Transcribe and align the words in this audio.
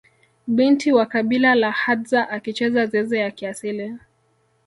Binti 0.47 0.91
wa 0.91 1.05
kabila 1.05 1.55
la 1.55 1.71
hadza 1.71 2.29
akicheza 2.29 2.85
zeze 2.85 3.19
ya 3.19 3.31
kiasili 3.31 3.97